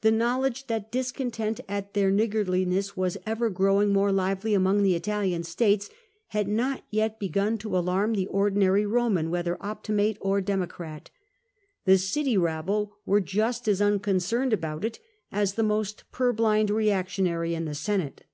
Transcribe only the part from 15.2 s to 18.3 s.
as the most purblind reactionary in the Senate.